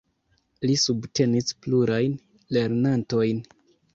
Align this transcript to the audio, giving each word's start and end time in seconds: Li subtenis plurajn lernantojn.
Li 0.69 0.77
subtenis 0.83 1.53
plurajn 1.65 2.17
lernantojn. 2.57 3.45